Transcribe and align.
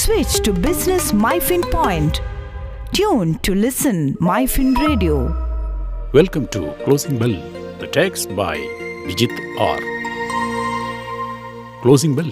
Switch 0.00 0.40
to 0.44 0.52
Business 0.54 1.12
MyFin 1.12 1.70
Point. 1.70 2.22
Tune 2.94 3.38
to 3.40 3.54
listen 3.54 4.14
MyFin 4.14 4.74
Radio. 4.78 5.26
Welcome 6.14 6.48
to 6.48 6.72
Closing 6.84 7.18
Bell, 7.18 7.34
the 7.80 7.86
text 7.86 8.34
by 8.34 8.56
Bijith 9.06 9.36
R. 9.60 9.78
Closing 11.82 12.16
Bell. 12.16 12.30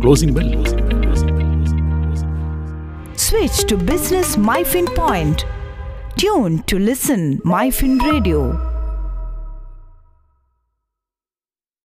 Closing 0.00 0.32
bell. 0.32 0.64
Switch 3.16 3.64
to 3.64 3.76
Business 3.76 4.36
MyFin 4.36 4.86
Point. 4.94 5.44
Tune 6.16 6.62
to 6.64 6.78
listen 6.78 7.38
MyFin 7.40 8.00
Radio. 8.00 8.67